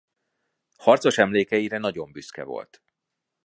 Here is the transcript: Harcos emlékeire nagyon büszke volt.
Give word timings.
Harcos 0.77 1.17
emlékeire 1.17 1.77
nagyon 1.77 2.11
büszke 2.11 2.43
volt. 2.43 2.83